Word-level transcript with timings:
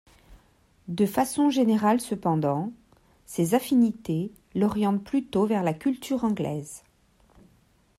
De 0.87 1.05
façon 1.05 1.51
générale 1.51 2.01
cependant, 2.01 2.73
ses 3.27 3.53
affinités 3.53 4.31
l’orientent 4.55 5.03
plutôt 5.03 5.45
vers 5.45 5.61
la 5.61 5.75
culture 5.75 6.23
anglaise. 6.23 6.81